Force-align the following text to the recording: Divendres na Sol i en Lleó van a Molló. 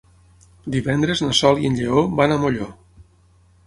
Divendres 0.75 1.23
na 1.27 1.37
Sol 1.41 1.63
i 1.67 1.71
en 1.71 1.79
Lleó 1.83 2.05
van 2.23 2.37
a 2.39 2.43
Molló. 2.47 2.75